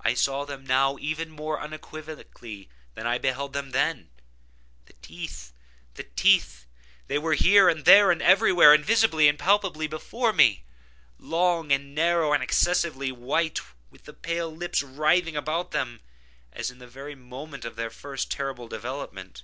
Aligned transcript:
I 0.00 0.14
saw 0.14 0.46
them 0.46 0.64
now 0.64 0.96
even 0.98 1.28
more 1.28 1.60
unequivocally 1.60 2.70
than 2.94 3.06
I 3.06 3.18
beheld 3.18 3.52
them 3.52 3.72
then. 3.72 4.08
The 4.86 4.94
teeth!—the 5.02 6.04
teeth!—they 6.16 7.18
were 7.18 7.34
here, 7.34 7.68
and 7.68 7.84
there, 7.84 8.10
and 8.10 8.22
everywhere, 8.22 8.72
and 8.72 8.82
visibly 8.82 9.28
and 9.28 9.38
palpably 9.38 9.86
before 9.86 10.32
me; 10.32 10.64
long, 11.18 11.68
narrow, 11.92 12.32
and 12.32 12.42
excessively 12.42 13.12
white, 13.12 13.60
with 13.90 14.04
the 14.04 14.14
pale 14.14 14.50
lips 14.50 14.82
writhing 14.82 15.36
about 15.36 15.72
them, 15.72 16.00
as 16.54 16.70
in 16.70 16.78
the 16.78 16.86
very 16.88 17.14
moment 17.14 17.66
of 17.66 17.76
their 17.76 17.90
first 17.90 18.30
terrible 18.30 18.66
development. 18.66 19.42